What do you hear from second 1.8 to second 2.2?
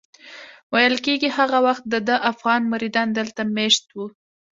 دده